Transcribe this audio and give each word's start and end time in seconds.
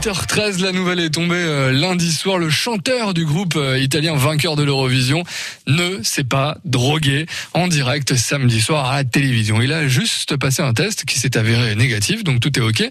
8h13, 0.00 0.62
la 0.62 0.72
nouvelle 0.72 0.98
est 0.98 1.10
tombée 1.10 1.34
euh, 1.34 1.72
lundi 1.72 2.10
soir. 2.10 2.38
Le 2.38 2.48
chanteur 2.48 3.12
du 3.12 3.26
groupe 3.26 3.56
euh, 3.56 3.78
italien 3.78 4.16
vainqueur 4.16 4.56
de 4.56 4.62
l'Eurovision 4.62 5.24
ne 5.66 6.02
s'est 6.02 6.24
pas 6.24 6.56
drogué 6.64 7.26
en 7.52 7.68
direct 7.68 8.14
samedi 8.14 8.62
soir 8.62 8.86
à 8.86 8.96
la 8.96 9.04
télévision. 9.04 9.60
Il 9.60 9.74
a 9.74 9.88
juste 9.88 10.38
passé 10.38 10.62
un 10.62 10.72
test 10.72 11.04
qui 11.04 11.18
s'est 11.18 11.36
avéré 11.36 11.74
négatif, 11.74 12.24
donc 12.24 12.40
tout 12.40 12.58
est 12.58 12.62
ok. 12.62 12.88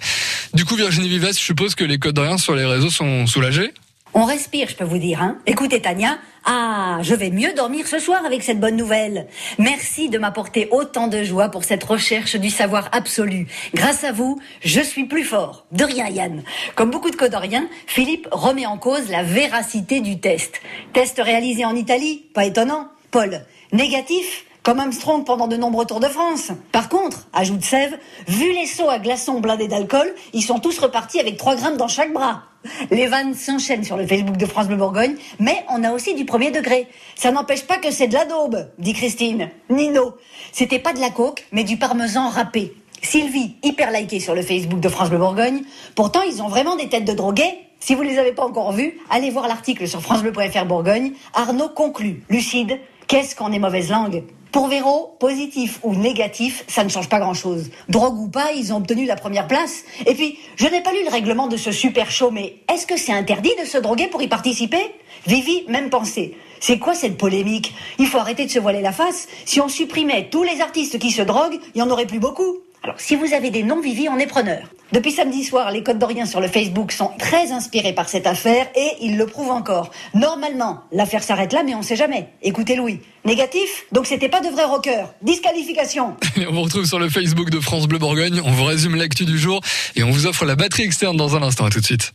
Du 0.53 0.65
coup, 0.65 0.76
Virginie 0.76 1.10
Vives, 1.10 1.29
je 1.29 1.40
suppose 1.40 1.74
que 1.74 1.83
les 1.83 1.97
codes 1.97 2.13
de 2.13 2.22
rien 2.22 2.37
sur 2.37 2.53
les 2.53 2.65
réseaux 2.65 2.92
sont 2.92 3.26
soulagés? 3.26 3.73
On 4.13 4.23
respire, 4.26 4.67
je 4.69 4.76
peux 4.76 4.83
vous 4.83 4.97
dire. 4.97 5.21
Hein. 5.21 5.37
Écoutez, 5.46 5.81
Tania, 5.81 6.17
ah, 6.46 6.99
je 7.01 7.13
vais 7.13 7.29
mieux 7.29 7.53
dormir 7.53 7.87
ce 7.87 7.99
soir 7.99 8.26
avec 8.26 8.44
cette 8.44 8.59
bonne 8.59 8.76
nouvelle. 8.76 9.28
Merci 9.58 10.09
de 10.09 10.17
m'apporter 10.17 10.67
autant 10.71 11.08
de 11.08 11.23
joie 11.23 11.49
pour 11.49 11.63
cette 11.63 11.83
recherche 11.83 12.35
du 12.35 12.49
savoir 12.49 12.90
absolu. 12.91 13.47
Grâce 13.73 14.03
à 14.03 14.12
vous, 14.12 14.40
je 14.62 14.81
suis 14.81 15.05
plus 15.05 15.23
fort. 15.23 15.65
De 15.72 15.83
rien, 15.83 16.08
Yann. 16.08 16.44
Comme 16.76 16.91
beaucoup 16.91 17.12
de 17.12 17.16
codoriens, 17.16 17.67
Philippe 17.88 18.27
remet 18.31 18.66
en 18.66 18.77
cause 18.77 19.09
la 19.09 19.23
véracité 19.23 20.00
du 20.02 20.20
test. 20.20 20.59
Test 20.94 21.22
réalisé 21.23 21.66
en 21.66 21.76
Italie, 21.76 22.26
pas 22.34 22.45
étonnant. 22.45 22.88
Paul, 23.12 23.41
négatif? 23.72 24.45
Comme 24.70 24.82
Armstrong 24.82 25.26
pendant 25.26 25.48
de 25.48 25.58
nombreux 25.58 25.88
Tours 25.88 26.00
de 26.00 26.05
France. 26.05 26.52
Par 26.72 26.90
contre, 26.90 27.28
ajoute 27.34 27.64
Sève, 27.64 27.98
vu 28.28 28.54
les 28.54 28.68
sauts 28.68 28.88
à 28.88 29.00
glaçons 29.00 29.40
blindés 29.40 29.68
d'alcool, 29.68 30.14
ils 30.32 30.44
sont 30.44 30.59
tous 30.59 30.78
repartis 30.78 31.20
avec 31.20 31.38
3 31.38 31.55
grammes 31.55 31.78
dans 31.78 31.88
chaque 31.88 32.14
bras. 32.14 32.44
Les 32.92 33.08
vannes 33.08 33.34
s'enchaînent 33.34 33.84
sur 33.84 33.98
le 33.98 34.05
Facebook 34.05 34.38
de 34.38 34.45
France 34.45 34.68
Bleu 34.68 34.76
Bourgogne, 34.76 35.16
mais 35.40 35.66
on 35.70 35.84
a 35.84 35.92
aussi 35.92 36.14
du 36.14 36.23
premier 36.23 36.52
degré. 36.52 36.88
Ça 37.16 37.32
n'empêche 37.32 37.64
pas 37.64 37.78
que 37.78 37.90
c'est 37.90 38.09
de 38.09 38.14
la 38.14 38.26
daube, 38.26 38.70
dit 38.78 38.94
Christine. 38.94 39.50
Nino, 39.72 40.14
c'était 40.52 40.78
pas 40.78 40.94
de 40.94 41.00
la 41.00 41.09
coke, 41.09 41.48
mais 41.52 41.64
du 41.64 41.78
parmesan 41.78 42.30
râpé. 42.30 42.76
Sylvie, 43.02 43.56
hyper 43.64 43.90
likée 43.90 44.20
sur 44.20 44.36
le 44.36 44.44
Facebook 44.44 44.80
de 44.80 44.90
France 44.90 45.09
Bleu 45.09 45.17
Bourgogne. 45.17 45.64
Pourtant, 45.95 46.22
ils 46.22 46.44
ont 46.44 46.48
vraiment 46.48 46.76
des 46.76 46.90
têtes 46.90 47.06
de 47.06 47.14
drogués. 47.14 47.58
Si 47.80 47.95
vous 47.95 48.04
les 48.04 48.20
avez 48.20 48.34
pas 48.34 48.45
encore 48.45 48.72
vus, 48.72 49.00
allez 49.09 49.31
voir 49.31 49.47
l'article 49.47 49.88
sur 49.88 50.00
francebleu.fr 50.00 50.66
Bourgogne. 50.66 51.14
Arnaud 51.34 51.70
conclut, 51.70 52.23
lucide, 52.30 52.78
qu'est-ce 53.08 53.36
qu'on 53.36 53.52
est 53.52 53.58
mauvaise 53.58 53.90
langue? 53.90 54.25
Pour 54.52 54.67
Véro, 54.67 55.16
positif 55.19 55.80
ou 55.83 55.94
négatif, 55.94 56.64
ça 56.67 56.83
ne 56.83 56.89
change 56.89 57.08
pas 57.08 57.19
grand-chose. 57.19 57.69
Drogue 57.88 58.19
ou 58.19 58.28
pas, 58.30 58.52
ils 58.53 58.73
ont 58.73 58.78
obtenu 58.78 59.06
la 59.06 59.16
première 59.16 59.47
place. 59.47 59.83
Et 60.08 60.16
puis, 60.16 60.39
je 60.56 60.66
n'ai 60.67 60.81
pas 60.81 60.91
lu 60.91 61.03
le 61.03 61.11
règlement 61.11 61.47
de 61.47 61.58
ce 61.58 61.72
super 61.72 62.09
show, 62.09 62.31
mais 62.31 62.56
est-ce 62.72 62.88
que 62.88 62.97
c'est 62.97 63.14
interdit 63.14 63.53
de 63.61 63.66
se 63.66 63.78
droguer 63.78 64.08
pour 64.08 64.23
y 64.23 64.28
participer? 64.28 64.94
Vivi, 65.28 65.66
même 65.67 65.89
pensée. 65.89 66.36
C'est 66.59 66.80
quoi 66.80 66.94
cette 66.94 67.17
polémique? 67.17 67.73
Il 68.00 68.08
faut 68.08 68.17
arrêter 68.17 68.45
de 68.45 68.52
se 68.52 68.59
voiler 68.59 68.81
la 68.81 68.91
face. 68.91 69.28
Si 69.45 69.61
on 69.61 69.67
supprimait 69.67 70.30
tous 70.30 70.44
les 70.44 70.61
artistes 70.61 71.00
qui 71.00 71.11
se 71.11 71.22
droguent, 71.22 71.59
il 71.75 71.80
y 71.80 71.81
en 71.81 71.89
aurait 71.89 72.08
plus 72.08 72.19
beaucoup. 72.19 72.58
Alors, 72.83 72.99
si 72.99 73.16
vous 73.16 73.33
avez 73.33 73.52
des 73.52 73.63
noms 73.63 73.81
Vivi, 73.81 74.08
on 74.09 74.17
est 74.17 74.27
preneur. 74.27 74.69
Depuis 74.94 75.11
samedi 75.11 75.44
soir, 75.44 75.69
les 75.72 75.83
codes 75.83 75.99
d'Orient 75.99 76.25
sur 76.25 76.39
le 76.39 76.47
Facebook 76.47 76.91
sont 76.91 77.11
très 77.19 77.52
inspirés 77.52 77.94
par 77.94 78.08
cette 78.08 78.25
affaire 78.25 78.67
et 78.75 78.89
ils 79.02 79.17
le 79.17 79.25
prouvent 79.25 79.52
encore. 79.52 79.91
Normalement, 80.13 80.83
l'affaire 80.91 81.22
s'arrête 81.22 81.52
là, 81.52 81.61
mais 81.63 81.75
on 81.75 81.81
sait 81.81 81.97
jamais. 81.97 82.30
Écoutez 82.41 82.75
Louis. 82.75 83.02
Négatif 83.25 83.85
Donc 83.91 84.07
c'était 84.07 84.30
pas 84.30 84.39
de 84.39 84.47
vrai 84.47 84.63
rocker. 84.63 85.03
Disqualification. 85.22 86.16
on 86.50 86.53
vous 86.53 86.61
retrouve 86.61 86.85
sur 86.85 87.00
le 87.00 87.09
Facebook 87.09 87.50
de 87.50 87.59
France 87.59 87.88
Bleu 87.88 88.00
Bourgogne. 88.00 88.41
On 88.45 88.52
vous 88.52 88.63
résume 88.63 88.95
l'actu 88.95 89.25
du 89.25 89.38
jour 89.38 89.59
et 89.95 90.03
on 90.03 90.09
vous 90.09 90.25
offre 90.25 90.45
la 90.45 90.55
batterie 90.55 90.83
externe 90.83 91.17
dans 91.17 91.35
un 91.35 91.44
instant. 91.44 91.66
À 91.66 91.69
tout 91.69 91.81
de 91.81 91.85
suite. 91.85 92.07